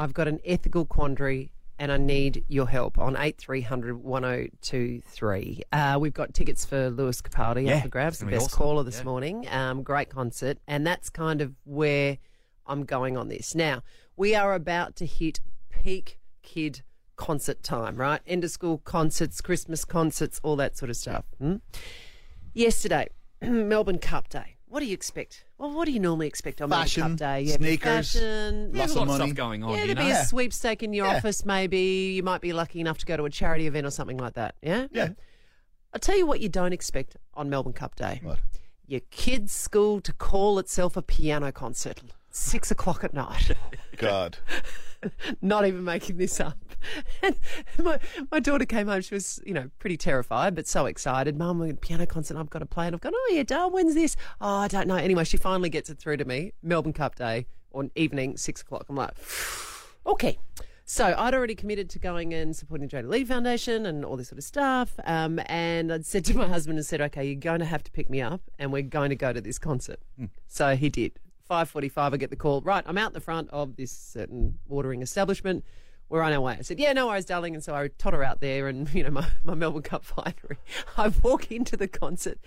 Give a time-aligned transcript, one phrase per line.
[0.00, 5.62] I've got an ethical quandary and I need your help on 8300 1023.
[5.70, 8.56] Uh, we've got tickets for Lewis Capaldi Yeah, up for grabs, the be best awesome.
[8.56, 9.04] caller this Yeah.
[9.04, 9.46] morning.
[9.50, 10.56] Um, great concert.
[10.66, 12.16] And that's kind of where
[12.66, 13.54] I'm going on this.
[13.54, 13.82] Now,
[14.16, 16.80] we are about to hit peak kid
[17.16, 18.22] concert time, right?
[18.26, 21.26] End of school concerts, Christmas concerts, all that sort of stuff.
[21.38, 21.56] Hmm?
[22.54, 23.08] Yesterday,
[23.42, 24.56] Melbourne Cup Day.
[24.66, 25.44] What do you expect?
[25.60, 27.40] Well, what do you normally expect on Fashion, Melbourne Cup Day?
[27.42, 29.24] Yeah, sneakers, fashion, There's Lots of money.
[29.26, 30.04] stuff going on, yeah, you there'd know.
[30.06, 31.16] be a sweepstake in your Yeah.
[31.18, 32.12] office, maybe.
[32.14, 34.54] You might be lucky enough to go to a charity event or something like that.
[34.62, 34.86] Yeah?
[34.90, 35.10] Yeah.
[35.92, 38.20] I'll tell you what you don't expect on Melbourne Cup Day.
[38.22, 38.38] What?
[38.86, 42.00] Your kid's school to call itself a piano concert.
[42.30, 43.50] Six o'clock at night.
[43.98, 44.38] God.
[45.42, 46.58] Not even making this up.
[47.22, 47.36] And
[47.78, 47.98] my,
[48.30, 49.00] my daughter came home.
[49.02, 51.36] She was, you know, pretty terrified, but so excited.
[51.36, 52.36] Mum, we're at a piano concert.
[52.36, 52.86] I've got to play.
[52.86, 54.16] And I've gone, oh, yeah, Dale, when's this?
[54.40, 54.96] Oh, I don't know.
[54.96, 56.52] Anyway, she finally gets it through to me.
[56.62, 58.86] Melbourne Cup Day on evening, six o'clock.
[58.88, 59.12] I'm like,
[60.06, 60.38] okay.
[60.84, 64.28] So I'd already committed to going and supporting the Jada Lee Foundation and all this
[64.28, 64.98] sort of stuff.
[65.04, 67.92] Um, and I'd said to my husband and said, okay, you're going to have to
[67.92, 70.00] pick me up and we're going to go to this concert.
[70.48, 71.20] So he did.
[71.50, 72.60] 5.45, I get the call.
[72.60, 75.64] Right, I'm out the front of this certain watering establishment.
[76.08, 76.56] We're on our way.
[76.58, 77.54] I said, yeah, no worries, darling.
[77.54, 80.58] And so I totter out there and, you know, my, my Melbourne Cup finery.
[80.96, 82.38] I walk into the concert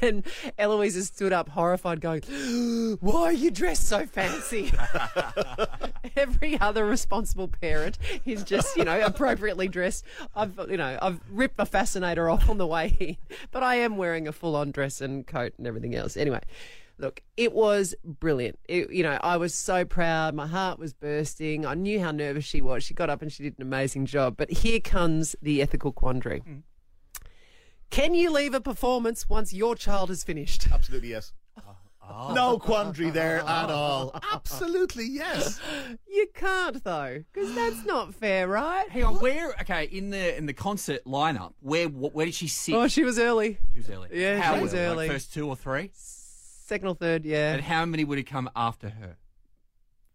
[0.00, 0.24] and
[0.58, 2.22] Eloise has stood up horrified going,
[3.00, 4.72] why are you dressed so fancy?
[6.16, 10.04] Every other responsible parent is just, you know, appropriately dressed.
[10.34, 13.16] I've, you know, I've ripped my fascinator off on the way in,
[13.50, 16.16] but I am wearing a full on dress and coat and everything else.
[16.16, 16.40] Anyway,
[17.02, 18.58] look, it was brilliant.
[18.68, 20.34] It, you know, I was so proud.
[20.34, 21.66] My heart was bursting.
[21.66, 22.84] I knew how nervous she was.
[22.84, 24.36] She got up and she did an amazing job.
[24.36, 26.38] But here comes the ethical quandary.
[26.40, 26.58] Hmm.
[27.90, 30.68] Can you leave a performance once your child has finished?
[30.72, 31.34] Absolutely yes.
[32.04, 32.32] Ah.
[32.34, 34.18] No quandary there at all.
[34.32, 35.60] Absolutely yes.
[36.08, 38.88] You can't though, because that's not fair, right?
[38.90, 39.54] Hang on, where?
[39.62, 42.74] Okay, in the in the concert lineup, where where did she sit?
[42.74, 43.58] Oh, she was early.
[43.72, 44.08] she was early.
[44.12, 44.84] Yeah, how she was early?
[44.84, 44.96] early.
[45.08, 45.90] Like first two or three,
[46.72, 47.52] Second or third, yeah.
[47.52, 49.18] and how many would have come after her?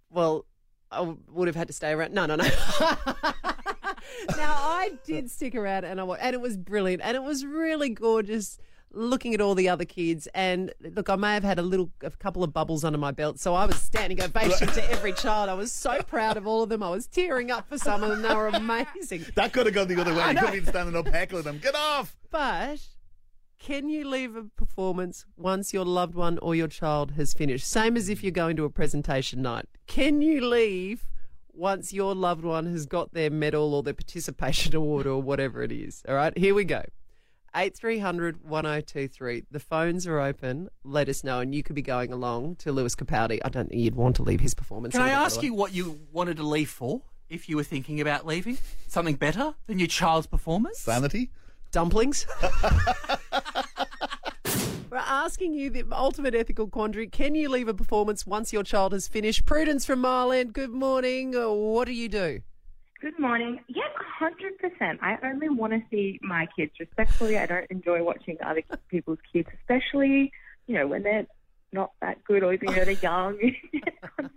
[0.09, 0.47] Well,
[0.91, 2.15] I w- would have had to stay around.
[2.15, 2.45] No, no, no.
[2.79, 7.45] now I did stick around, and I wa- and it was brilliant, and it was
[7.45, 8.57] really gorgeous.
[8.91, 12.09] Looking at all the other kids, and look, I may have had a little, a
[12.09, 15.51] couple of bubbles under my belt, so I was standing ovation to every child.
[15.51, 16.81] I was so proud of all of them.
[16.81, 18.23] I was tearing up for some of them.
[18.23, 19.25] They were amazing.
[19.35, 20.31] That could have gone the other way.
[20.31, 21.59] You could have been standing up heckling them.
[21.59, 22.17] Get off.
[22.31, 22.79] But
[23.59, 27.67] can you leave a performance once your loved one or your child has finished?
[27.67, 29.65] Same as if you're going to a presentation night.
[29.87, 31.07] Can you leave
[31.53, 35.71] once your loved one has got their medal or their participation award or whatever it
[35.71, 36.03] is?
[36.07, 36.83] All right, here we go.
[37.55, 39.45] 8300 1023.
[39.49, 40.69] The phones are open.
[40.83, 41.39] Let us know.
[41.39, 43.39] And you could be going along to Lewis Capaldi.
[43.43, 44.93] I don't think you'd want to leave his performance.
[44.93, 45.45] Can I either, by the ask way.
[45.47, 47.01] you what you wanted to leave for?
[47.29, 48.57] If you were thinking about leaving,
[48.87, 50.79] something better than your child's performance?
[50.79, 51.31] Sanity.
[51.71, 52.25] Dumplings.
[54.89, 57.07] We're asking you the ultimate ethical quandary.
[57.07, 59.45] Can you leave a performance once your child has finished?
[59.45, 61.35] Prudence from Marland, good morning.
[61.35, 62.41] Uh, What do you do?
[62.99, 63.59] Good morning.
[63.67, 64.99] Yeah, hundred percent.
[65.03, 67.37] I only want to see my kids respectfully.
[67.37, 70.31] I don't enjoy watching other people's kids, especially
[70.65, 71.27] you know when they're
[71.71, 73.37] not that good or you know they're young.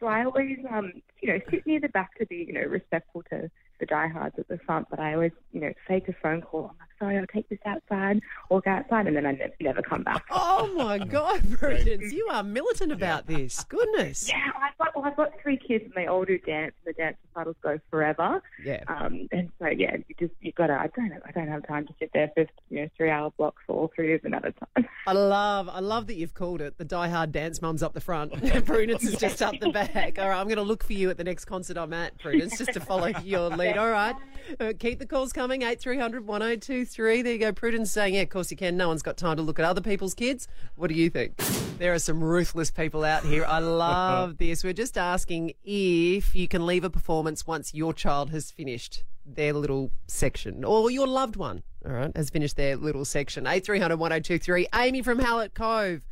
[0.00, 3.24] so I always um you know sit near the back to be you know respectful
[3.30, 3.50] to
[3.82, 6.70] the diehards at the front, but I always you know fake a phone call.
[6.70, 10.02] I'm like, sorry, I'll take this outside walk outside, and then I never, never come
[10.02, 10.24] back.
[10.30, 13.64] Oh my God, Prudence, you are militant about this.
[13.64, 14.28] Goodness.
[14.28, 16.74] Yeah, I've got well, I've got three kids, and they all do dance.
[16.84, 18.42] And the dance recitals go forever.
[18.64, 18.84] Yeah.
[18.86, 20.74] Um, and so yeah, you just you gotta.
[20.74, 23.62] I don't I don't have time to sit there for you know three hour blocks
[23.66, 24.88] for all three of them at a time.
[25.04, 28.00] I love, I love that you've called it the Die Hard Dance Mums up the
[28.00, 28.32] front.
[28.64, 30.18] Prudence is just up the back.
[30.18, 32.56] All right, I'm going to look for you at the next concert I'm at, Prudence,
[32.58, 33.76] just to follow your lead.
[33.76, 34.14] All right,
[34.60, 35.62] uh, keep the calls coming.
[35.62, 37.22] Eight three hundred one zero two three.
[37.22, 37.52] There you go.
[37.52, 38.76] Prudence saying, yeah, of course you can.
[38.76, 40.46] No one's got time to look at other people's kids.
[40.76, 41.36] What do you think?
[41.78, 43.44] There are some ruthless people out here.
[43.44, 44.62] I love this.
[44.62, 49.52] We're just asking if you can leave a performance once your child has finished their
[49.52, 53.46] little section or your loved one, all right, has finished their little section.
[53.46, 54.68] 8300 1023.
[54.74, 56.02] Amy from Hallett Cove.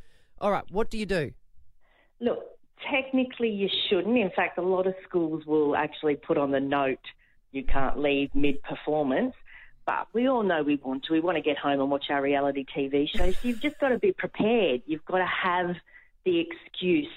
[0.40, 1.32] All right, what do you do?
[2.20, 2.38] Look,
[2.90, 4.16] technically you shouldn't.
[4.16, 6.98] In fact, a lot of schools will actually put on the note
[7.52, 9.34] you can't leave mid performance.
[9.86, 11.12] But we all know we want to.
[11.12, 13.36] We want to get home and watch our reality TV shows.
[13.42, 14.82] You've just got to be prepared.
[14.86, 15.74] You've got to have
[16.24, 17.08] the excuse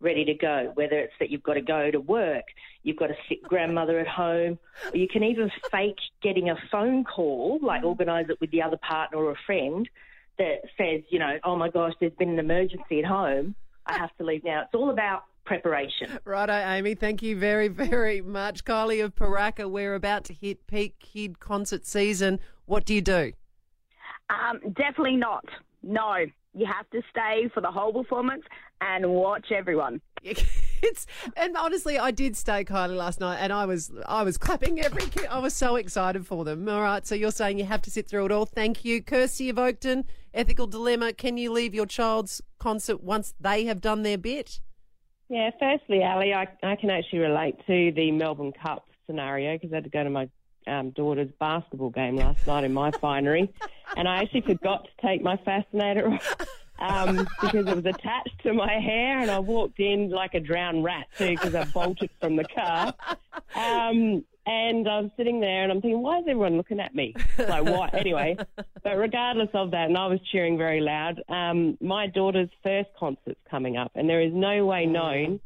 [0.00, 2.44] ready to go, whether it's that you've got to go to work,
[2.82, 4.58] you've got a sick grandmother at home,
[4.92, 8.76] or you can even fake getting a phone call, like organise it with the other
[8.78, 9.88] partner or a friend
[10.38, 13.54] that says, you know, oh my gosh, there's been an emergency at home.
[13.86, 14.62] I have to leave now.
[14.62, 16.18] It's all about preparation.
[16.24, 16.94] Righto, Amy.
[16.94, 18.64] Thank you very, very much.
[18.64, 22.38] Kylie of Paraka, we're about to hit peak kid concert season.
[22.66, 23.32] What do you do?
[24.30, 25.44] Um, definitely not.
[25.82, 28.42] No, you have to stay for the whole performance
[28.80, 30.00] and watch everyone.
[30.80, 34.80] It's and honestly, I did stay Kylie last night, and I was I was clapping
[34.80, 35.26] every kid.
[35.26, 36.68] I was so excited for them.
[36.68, 38.46] All right, so you're saying you have to sit through it all.
[38.46, 40.04] Thank you, Kirsty of Oakton.
[40.32, 44.60] Ethical dilemma: Can you leave your child's concert once they have done their bit?
[45.28, 49.76] Yeah, firstly, Ali, I, I can actually relate to the Melbourne Cup scenario because I
[49.76, 50.28] had to go to my
[50.68, 53.52] um, daughter's basketball game last night in my finery,
[53.96, 56.36] and I actually forgot to take my fascinator off
[56.78, 60.84] um, because it was attached to my hair, and I walked in like a drowned
[60.84, 62.94] rat too because I bolted from the car.
[63.54, 67.14] Um, and I was sitting there, and I'm thinking, why is everyone looking at me?
[67.38, 67.92] Like what?
[67.94, 68.36] anyway,
[68.82, 71.22] but regardless of that, and I was cheering very loud.
[71.28, 75.40] Um, my daughter's first concert's coming up, and there is no way known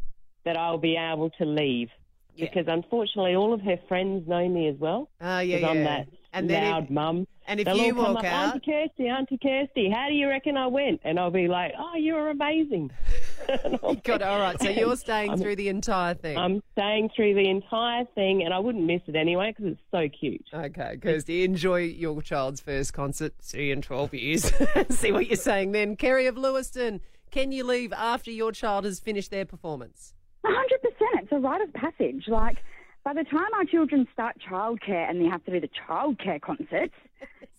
[0.45, 1.89] that I'll be able to leave
[2.37, 2.47] Yeah.
[2.47, 5.09] because unfortunately, all of her friends know me as well.
[5.21, 5.85] Ah, yeah, 'cause I'm yeah.
[5.85, 7.27] that And loud mum.
[7.53, 10.15] And if They'll you all come walk up, out- Auntie Kirsty, Auntie Kirsty, how do
[10.15, 11.01] you reckon I went?
[11.05, 12.91] And I'll be like, oh, you were amazing.
[13.65, 14.61] And I'll God, all right.
[14.61, 16.39] So you're staying I'm- through the entire thing.
[16.39, 20.09] I'm staying through the entire thing, and I wouldn't miss it anyway because it's so
[20.09, 20.45] cute.
[20.55, 23.35] Okay, Kirsty, enjoy your child's first concert.
[23.41, 24.53] See you in 12 years.
[24.91, 25.97] See what you're saying then.
[25.97, 27.01] Kerry of Lewiston,
[27.33, 30.15] can you leave after your child has finished their performance?
[30.45, 31.25] hundred percent.
[31.25, 32.25] It's a rite of passage.
[32.29, 32.59] Like
[33.05, 36.95] by the time our children start childcare and they have to do the childcare concerts,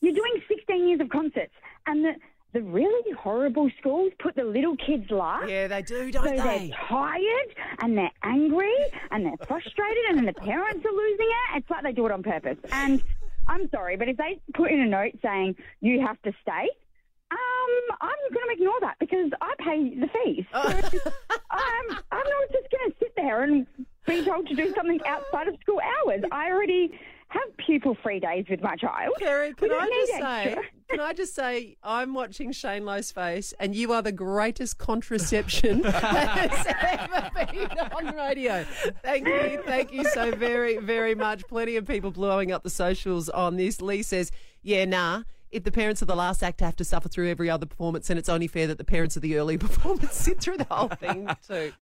[0.01, 1.53] you're doing sixteen years of concerts,
[1.87, 2.13] and the
[2.53, 5.49] the really horrible schools put the little kids last.
[5.49, 6.71] Yeah, they do, don't they're they?
[6.87, 8.75] tired and they're angry
[9.09, 11.57] and they're frustrated and then the parents are losing it.
[11.57, 12.57] It's like they do it on purpose.
[12.71, 13.01] And
[13.47, 16.69] I'm sorry, but if they put in a note saying you have to stay,
[17.31, 20.45] um, I'm going to ignore that because I pay the fees.
[20.53, 23.67] So I'm, I'm not just going to sit there and
[24.05, 26.21] be told to do something outside of school hours.
[26.31, 26.97] I already
[27.29, 29.13] have pupil free days with my child.
[29.19, 30.57] Kerry, can I just say,
[30.89, 35.81] can I just say, I'm watching Shane Lowe's face, and you are the greatest contraception
[35.83, 38.63] that has ever been on radio.
[39.01, 41.43] Thank you, thank you so very, very much.
[41.47, 43.81] Plenty of people blowing up the socials on this.
[43.81, 47.29] Lee says, "Yeah, nah." If the parents of the last act have to suffer through
[47.29, 50.39] every other performance, then it's only fair that the parents of the early performance sit
[50.41, 51.71] through the whole thing too.